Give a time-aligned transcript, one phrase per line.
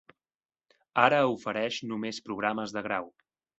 [1.01, 3.15] Ara ofereix només programes de grau.